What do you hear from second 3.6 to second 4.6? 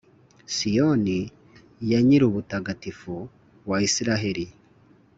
wa israheli.»